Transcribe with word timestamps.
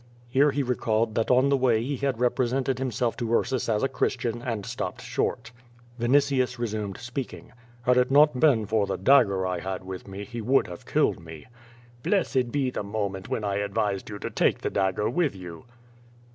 ''Here 0.27 0.49
he 0.49 0.63
recalled 0.63 1.13
that 1.13 1.29
on 1.29 1.49
the 1.49 1.55
way 1.57 1.83
he 1.83 1.97
had 1.97 2.19
represented 2.19 2.79
himself 2.79 3.15
to 3.17 3.31
Ursus 3.31 3.69
as 3.69 3.83
a 3.83 3.87
Christian, 3.87 4.41
and 4.41 4.65
stopped 4.65 5.03
short. 5.03 5.51
Vinitius 5.99 6.57
resumed 6.57 6.97
speaking. 6.97 7.51
*'llad 7.85 7.97
it 7.97 8.09
not 8.09 8.39
been 8.39 8.65
for 8.65 8.87
the 8.87 8.97
dag 8.97 9.27
ger 9.27 9.45
I 9.45 9.59
had 9.59 9.83
with 9.85 10.07
me, 10.07 10.25
he 10.25 10.41
would 10.41 10.65
have 10.65 10.87
killed 10.87 11.23
me." 11.23 11.45
"JMessed 12.03 12.51
be 12.51 12.71
the 12.71 12.81
moment 12.81 13.29
when 13.29 13.43
1 13.43 13.59
advised 13.59 14.09
you 14.09 14.17
to 14.17 14.31
take 14.31 14.61
the 14.61 14.71
dagger 14.71 15.07
with 15.07 15.35
you." 15.35 15.65